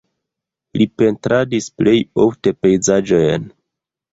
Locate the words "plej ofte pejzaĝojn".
1.81-3.47